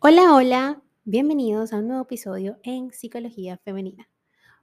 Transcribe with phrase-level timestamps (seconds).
[0.00, 4.08] Hola, hola, bienvenidos a un nuevo episodio en Psicología Femenina.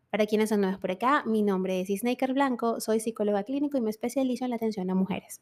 [0.10, 3.82] Para quienes son nuevos por acá, mi nombre es Isnaker Blanco, soy psicóloga clínico y
[3.82, 5.42] me especializo en la atención a mujeres,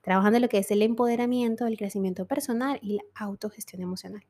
[0.00, 4.22] trabajando en lo que es el empoderamiento, el crecimiento personal y la autogestión emocional.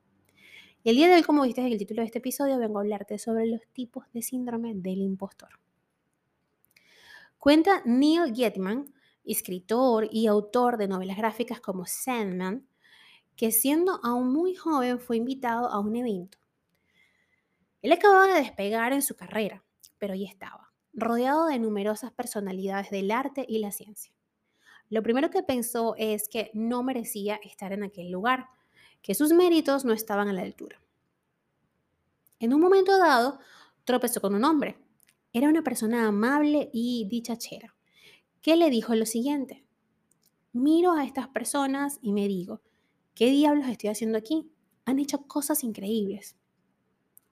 [0.82, 2.80] Y el día de hoy, como viste en el título de este episodio, vengo a
[2.80, 5.50] hablarte sobre los tipos de síndrome del impostor.
[7.36, 8.94] Cuenta Neil Gaiman,
[9.26, 12.66] escritor y autor de novelas gráficas como Sandman,
[13.36, 16.38] que siendo aún muy joven fue invitado a un evento.
[17.80, 19.64] Él acababa de despegar en su carrera,
[19.98, 24.12] pero ya estaba, rodeado de numerosas personalidades del arte y la ciencia.
[24.88, 28.48] Lo primero que pensó es que no merecía estar en aquel lugar,
[29.00, 30.80] que sus méritos no estaban a la altura.
[32.38, 33.38] En un momento dado,
[33.84, 34.76] tropezó con un hombre.
[35.32, 37.74] Era una persona amable y dichachera,
[38.42, 39.64] que le dijo lo siguiente.
[40.52, 42.60] Miro a estas personas y me digo,
[43.14, 44.50] ¿Qué diablos estoy haciendo aquí?
[44.84, 46.36] Han hecho cosas increíbles.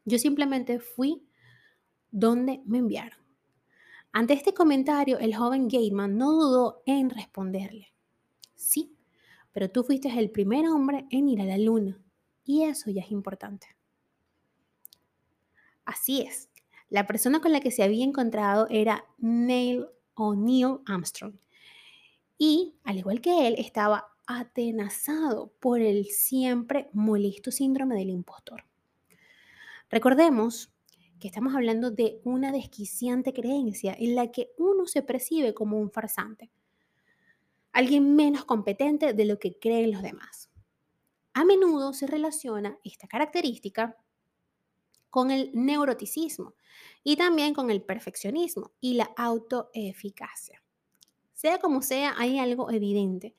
[0.04, 1.26] Yo simplemente fui
[2.10, 3.18] donde me enviaron.
[4.12, 7.94] Ante este comentario, el joven Gateman no dudó en responderle.
[8.54, 8.96] Sí,
[9.52, 12.02] pero tú fuiste el primer hombre en ir a la luna.
[12.44, 13.68] Y eso ya es importante.
[15.84, 16.50] Así es.
[16.88, 21.34] La persona con la que se había encontrado era Neil O'Neill Armstrong.
[22.36, 28.64] Y, al igual que él, estaba atenazado por el siempre molesto síndrome del impostor.
[29.90, 30.72] Recordemos
[31.18, 35.90] que estamos hablando de una desquiciante creencia en la que uno se percibe como un
[35.90, 36.50] farsante,
[37.72, 40.50] alguien menos competente de lo que creen los demás.
[41.34, 43.96] A menudo se relaciona esta característica
[45.10, 46.54] con el neuroticismo
[47.02, 50.62] y también con el perfeccionismo y la autoeficacia.
[51.34, 53.34] Sea como sea, hay algo evidente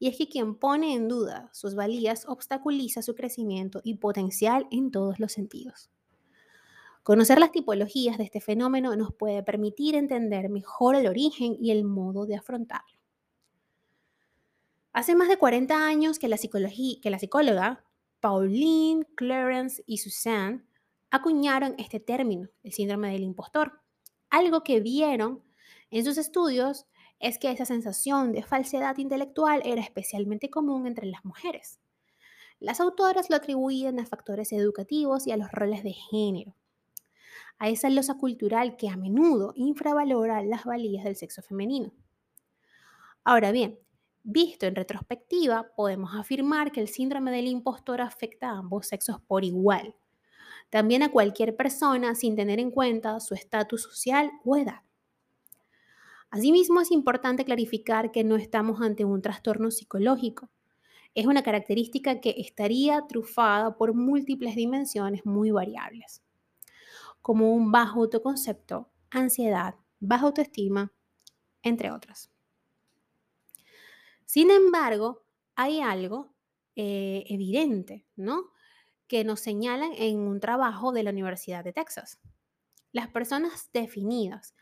[0.00, 4.90] y es que quien pone en duda sus valías obstaculiza su crecimiento y potencial en
[4.90, 5.90] todos los sentidos.
[7.02, 11.84] Conocer las tipologías de este fenómeno nos puede permitir entender mejor el origen y el
[11.84, 12.98] modo de afrontarlo.
[14.92, 17.84] Hace más de 40 años que la, que la psicóloga
[18.20, 20.64] Pauline, Clarence y Suzanne
[21.10, 23.82] acuñaron este término, el síndrome del impostor,
[24.30, 25.42] algo que vieron
[25.90, 26.86] en sus estudios
[27.20, 31.78] es que esa sensación de falsedad intelectual era especialmente común entre las mujeres.
[32.58, 36.56] Las autoras lo atribuían a factores educativos y a los roles de género,
[37.58, 41.92] a esa losa cultural que a menudo infravalora las valías del sexo femenino.
[43.22, 43.78] Ahora bien,
[44.22, 49.44] visto en retrospectiva, podemos afirmar que el síndrome del impostor afecta a ambos sexos por
[49.44, 49.94] igual,
[50.70, 54.80] también a cualquier persona sin tener en cuenta su estatus social o edad.
[56.30, 60.48] Asimismo, es importante clarificar que no estamos ante un trastorno psicológico.
[61.14, 66.22] Es una característica que estaría trufada por múltiples dimensiones muy variables,
[67.20, 70.92] como un bajo autoconcepto, ansiedad, baja autoestima,
[71.62, 72.30] entre otras.
[74.24, 75.24] Sin embargo,
[75.56, 76.32] hay algo
[76.76, 78.52] eh, evidente, ¿no?
[79.08, 82.20] Que nos señalan en un trabajo de la Universidad de Texas.
[82.92, 84.54] Las personas definidas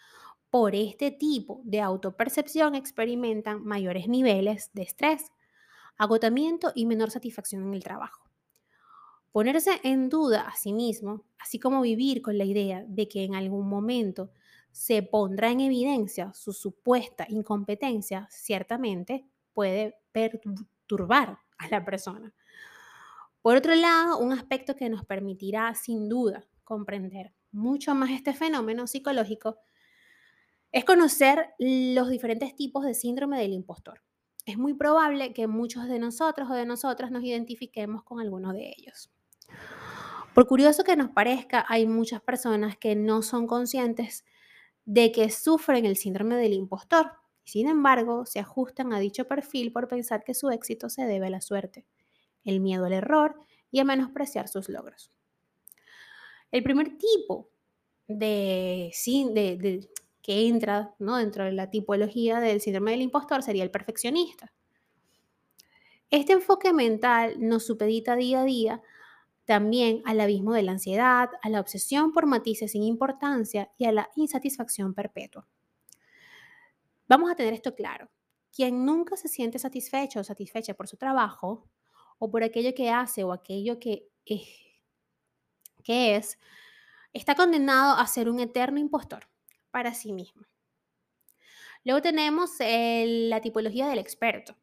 [0.50, 5.30] por este tipo de autopercepción experimentan mayores niveles de estrés,
[5.96, 8.24] agotamiento y menor satisfacción en el trabajo.
[9.32, 13.34] Ponerse en duda a sí mismo, así como vivir con la idea de que en
[13.34, 14.30] algún momento
[14.72, 22.32] se pondrá en evidencia su supuesta incompetencia, ciertamente puede perturbar a la persona.
[23.42, 28.86] Por otro lado, un aspecto que nos permitirá sin duda comprender mucho más este fenómeno
[28.86, 29.58] psicológico
[30.72, 34.02] es conocer los diferentes tipos de síndrome del impostor.
[34.46, 38.72] Es muy probable que muchos de nosotros o de nosotras nos identifiquemos con alguno de
[38.76, 39.10] ellos.
[40.34, 44.24] Por curioso que nos parezca, hay muchas personas que no son conscientes
[44.84, 47.12] de que sufren el síndrome del impostor.
[47.44, 51.30] Sin embargo, se ajustan a dicho perfil por pensar que su éxito se debe a
[51.30, 51.86] la suerte,
[52.44, 53.36] el miedo al error
[53.70, 55.10] y a menospreciar sus logros.
[56.50, 57.50] El primer tipo
[58.06, 58.92] de,
[59.32, 59.88] de,
[60.28, 61.16] que entra ¿no?
[61.16, 64.52] dentro de la tipología del síndrome del impostor sería el perfeccionista.
[66.10, 68.82] Este enfoque mental nos supedita día a día
[69.46, 73.92] también al abismo de la ansiedad, a la obsesión por matices sin importancia y a
[73.92, 75.48] la insatisfacción perpetua.
[77.08, 78.10] Vamos a tener esto claro.
[78.54, 81.70] Quien nunca se siente satisfecho o satisfecha por su trabajo
[82.18, 84.46] o por aquello que hace o aquello que es,
[85.82, 86.38] que es
[87.14, 89.26] está condenado a ser un eterno impostor
[89.70, 90.42] para sí mismo.
[91.84, 94.56] Luego tenemos la tipología del experto.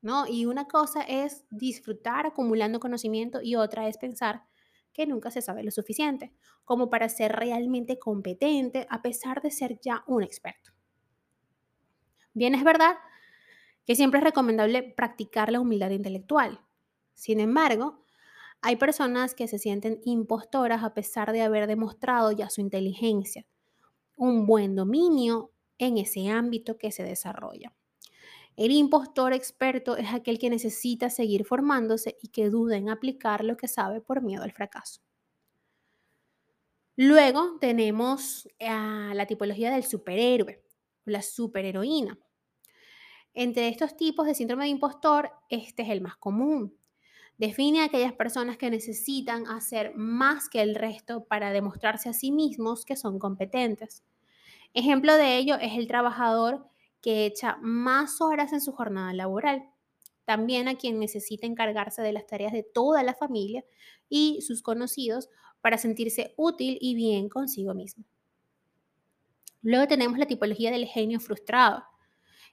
[0.00, 0.26] ¿no?
[0.26, 4.44] Y una cosa es disfrutar acumulando conocimiento y otra es pensar
[4.92, 6.32] que nunca se sabe lo suficiente
[6.64, 10.72] como para ser realmente competente a pesar de ser ya un experto.
[12.34, 12.96] Bien, es verdad
[13.84, 16.60] que siempre es recomendable practicar la humildad intelectual.
[17.14, 18.04] Sin embargo,
[18.60, 23.46] hay personas que se sienten impostoras a pesar de haber demostrado ya su inteligencia,
[24.18, 27.72] un buen dominio en ese ámbito que se desarrolla.
[28.56, 33.56] El impostor experto es aquel que necesita seguir formándose y que duda en aplicar lo
[33.56, 35.00] que sabe por miedo al fracaso.
[36.96, 40.64] Luego tenemos la tipología del superhéroe,
[41.04, 42.18] la superheroína.
[43.32, 46.76] Entre estos tipos de síndrome de impostor, este es el más común.
[47.38, 52.32] Define a aquellas personas que necesitan hacer más que el resto para demostrarse a sí
[52.32, 54.02] mismos que son competentes.
[54.74, 56.66] Ejemplo de ello es el trabajador
[57.00, 59.70] que echa más horas en su jornada laboral.
[60.24, 63.64] También a quien necesita encargarse de las tareas de toda la familia
[64.08, 65.28] y sus conocidos
[65.60, 68.04] para sentirse útil y bien consigo mismo.
[69.62, 71.84] Luego tenemos la tipología del genio frustrado.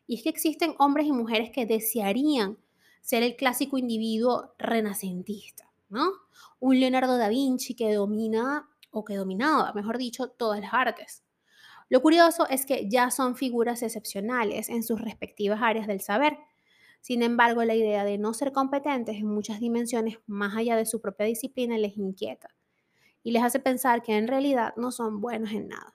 [0.08, 2.58] Y es que existen hombres y mujeres que desearían
[3.06, 6.12] ser el clásico individuo renacentista, ¿no?
[6.60, 11.24] Un Leonardo da Vinci que domina o que dominaba, mejor dicho, todas las artes.
[11.88, 16.40] Lo curioso es que ya son figuras excepcionales en sus respectivas áreas del saber.
[17.00, 21.00] Sin embargo, la idea de no ser competentes en muchas dimensiones más allá de su
[21.00, 22.56] propia disciplina les inquieta
[23.22, 25.95] y les hace pensar que en realidad no son buenos en nada.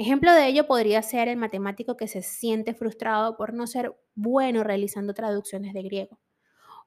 [0.00, 4.62] Ejemplo de ello podría ser el matemático que se siente frustrado por no ser bueno
[4.62, 6.20] realizando traducciones de griego,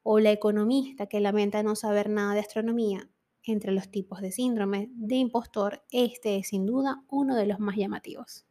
[0.01, 3.09] o la economista que lamenta no saber nada de astronomía
[3.43, 7.75] entre los tipos de síndrome de impostor, este es sin duda uno de los más
[7.75, 8.45] llamativos.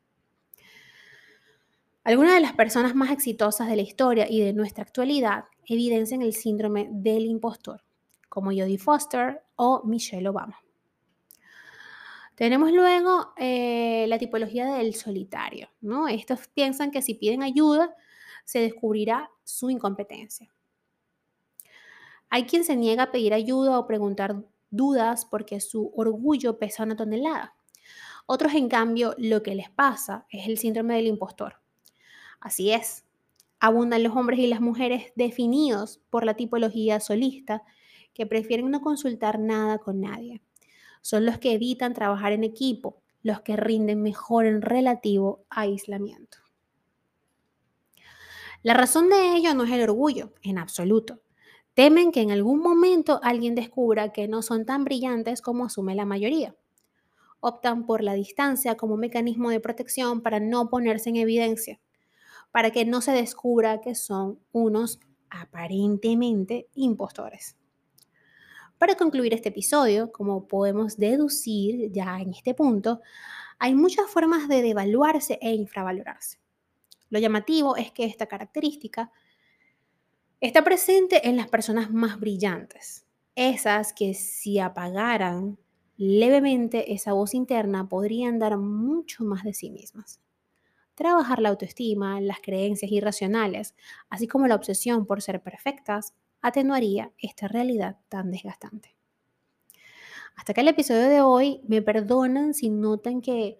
[2.05, 6.35] Algunas de las personas más exitosas de la historia y de nuestra actualidad evidencian el
[6.35, 7.83] síndrome del impostor,
[8.29, 10.59] como Jodie Foster o Michelle Obama.
[12.41, 16.09] Tenemos luego eh, la tipología del solitario, ¿no?
[16.09, 17.95] Estos piensan que si piden ayuda
[18.47, 20.51] se descubrirá su incompetencia.
[22.31, 26.97] Hay quien se niega a pedir ayuda o preguntar dudas porque su orgullo pesa una
[26.97, 27.55] tonelada.
[28.25, 31.61] Otros, en cambio, lo que les pasa es el síndrome del impostor.
[32.41, 33.05] Así es,
[33.59, 37.65] abundan los hombres y las mujeres definidos por la tipología solista
[38.15, 40.41] que prefieren no consultar nada con nadie.
[41.01, 46.39] Son los que evitan trabajar en equipo, los que rinden mejor en relativo aislamiento.
[48.63, 51.21] La razón de ello no es el orgullo, en absoluto,
[51.75, 56.05] Temen que en algún momento alguien descubra que no son tan brillantes como asume la
[56.05, 56.57] mayoría.
[57.41, 61.81] Optan por la distancia como mecanismo de protección para no ponerse en evidencia,
[62.51, 65.01] para que no se descubra que son unos
[65.31, 67.57] aparentemente impostores.
[68.81, 73.03] Para concluir este episodio, como podemos deducir ya en este punto,
[73.59, 76.39] hay muchas formas de devaluarse e infravalorarse.
[77.11, 79.13] Lo llamativo es que esta característica
[80.41, 83.05] Está presente en las personas más brillantes,
[83.35, 85.59] esas que si apagaran
[85.99, 90.23] levemente esa voz interna podrían dar mucho más de sí mismas.
[90.95, 93.75] Trabajar la autoestima, las creencias irracionales,
[94.09, 98.95] así como la obsesión por ser perfectas, atenuaría esta realidad tan desgastante.
[100.37, 101.61] Hasta acá el episodio de hoy.
[101.69, 103.59] Me perdonan si notan que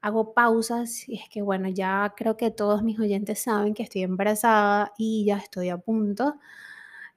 [0.00, 4.02] hago pausas y es que bueno, ya creo que todos mis oyentes saben que estoy
[4.02, 6.36] embarazada y ya estoy a punto.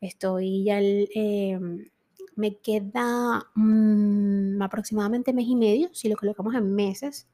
[0.01, 1.89] Estoy ya, em,
[2.36, 7.27] me queda mm, aproximadamente mes y medio, si lo colocamos en meses,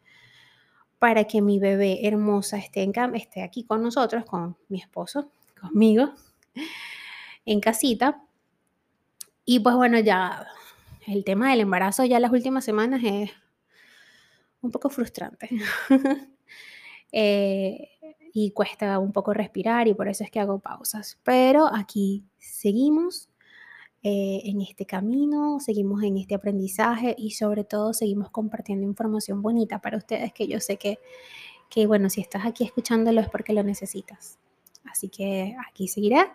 [1.00, 6.14] para que mi bebé hermosa esté, en, esté aquí con nosotros, con mi esposo, conmigo,
[7.50, 8.24] en casita.
[9.44, 10.48] Y pues bueno, ya
[11.08, 13.32] el tema del embarazo ya las últimas semanas es
[14.62, 15.50] un poco frustrante.
[17.12, 17.89] Eh,
[18.34, 21.18] y cuesta un poco respirar y por eso es que hago pausas.
[21.24, 23.29] Pero aquí seguimos
[24.03, 29.79] eh, en este camino, seguimos en este aprendizaje y sobre todo seguimos compartiendo información bonita
[29.79, 31.00] para ustedes que yo sé que,
[31.68, 34.38] que bueno, si estás aquí escuchándolo es porque lo necesitas.
[34.84, 36.27] Así que aquí seguiré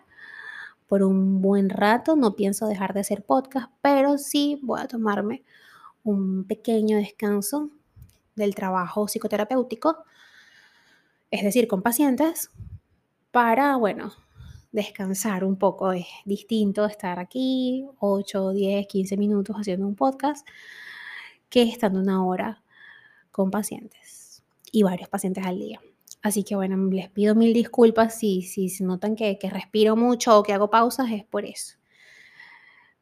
[0.87, 2.15] por un buen rato.
[2.15, 5.43] No pienso dejar de hacer podcast, pero sí voy a tomarme
[6.03, 7.69] un pequeño descanso
[8.35, 10.03] del trabajo psicoterapéutico,
[11.31, 12.51] es decir, con pacientes,
[13.31, 14.13] para, bueno,
[14.71, 15.91] descansar un poco.
[15.93, 20.47] Es distinto estar aquí 8, 10, 15 minutos haciendo un podcast
[21.49, 22.61] que estando una hora
[23.31, 25.81] con pacientes y varios pacientes al día.
[26.25, 30.39] Así que bueno, les pido mil disculpas si, si se notan que, que respiro mucho
[30.39, 31.75] o que hago pausas, es por eso.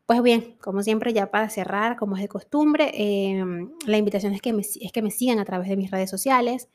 [0.05, 4.41] Pues bien, como siempre, ya para cerrar, como es de costumbre, em, la invitación es
[4.41, 6.67] que, me, es que me sigan a través de mis redes sociales,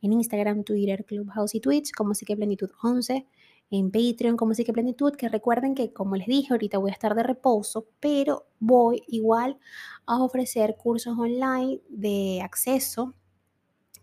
[0.00, 3.26] en Instagram, Twitter, Clubhouse y Twitch, como que Plenitud 11,
[3.70, 7.14] en Patreon, como que Plenitud, que recuerden que, como les dije, ahorita voy a estar
[7.14, 9.58] de reposo, pero voy igual
[10.06, 13.14] a ofrecer cursos online de acceso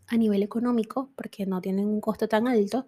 [0.07, 2.87] a nivel económico, porque no tienen un costo tan alto.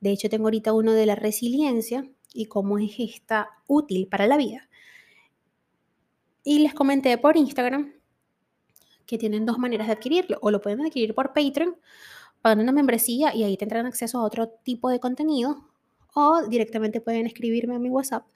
[0.00, 2.04] De hecho, tengo ahorita uno de la resiliencia
[2.34, 4.68] y cómo es esta útil para la vida.
[6.44, 7.92] Y les comenté por Instagram
[9.06, 10.38] que tienen dos maneras de adquirirlo.
[10.42, 11.76] O lo pueden adquirir por Patreon,
[12.40, 15.68] pagando una membresía y ahí tendrán acceso a otro tipo de contenido.
[16.14, 18.26] O directamente pueden escribirme a mi WhatsApp,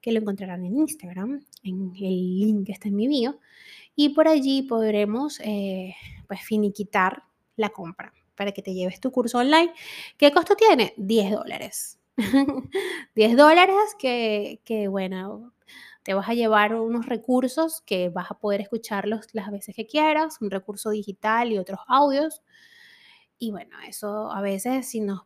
[0.00, 3.38] que lo encontrarán en Instagram, en el link que está en mi bio.
[3.96, 5.94] Y por allí podremos eh,
[6.28, 7.24] pues finiquitar
[7.58, 9.72] la compra para que te lleves tu curso online.
[10.16, 10.94] ¿Qué costo tiene?
[10.96, 11.98] 10 dólares.
[13.14, 15.52] 10 dólares que, que, bueno,
[16.02, 20.38] te vas a llevar unos recursos que vas a poder escucharlos las veces que quieras,
[20.40, 22.42] un recurso digital y otros audios.
[23.38, 25.22] Y bueno, eso a veces si nos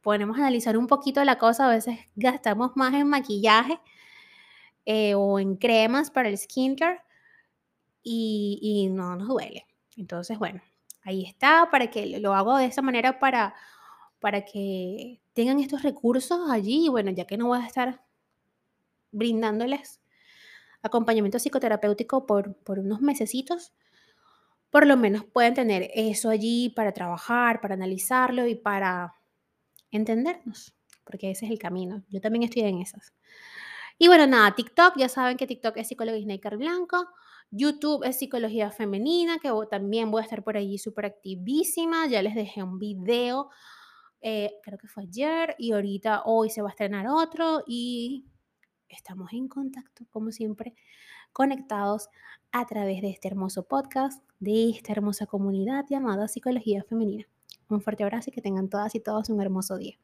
[0.00, 3.80] ponemos a analizar un poquito la cosa, a veces gastamos más en maquillaje
[4.86, 7.00] eh, o en cremas para el skincare
[8.02, 9.66] y, y no nos duele.
[9.96, 10.60] Entonces, bueno,
[11.04, 13.54] ahí está, para que lo hago de esa manera para,
[14.20, 18.02] para que tengan estos recursos allí y bueno, ya que no voy a estar
[19.12, 20.00] brindándoles
[20.84, 23.72] acompañamiento psicoterapéutico por, por unos mesecitos,
[24.70, 29.14] por lo menos pueden tener eso allí para trabajar, para analizarlo y para
[29.90, 32.04] entendernos, porque ese es el camino.
[32.10, 33.14] Yo también estoy en esas.
[33.98, 37.08] Y bueno, nada, TikTok, ya saben que TikTok es Psicología Snaker Blanco.
[37.50, 42.06] YouTube es Psicología Femenina, que también voy a estar por allí súper activísima.
[42.06, 43.48] Ya les dejé un video,
[44.20, 47.62] eh, creo que fue ayer, y ahorita hoy se va a estrenar otro.
[47.66, 48.26] Y
[48.88, 50.74] estamos en contacto, como siempre,
[51.32, 52.08] conectados
[52.52, 57.26] a través de este hermoso podcast, de esta hermosa comunidad llamada Psicología Femenina.
[57.68, 59.98] Un fuerte abrazo y que tengan todas y todos un hermoso día.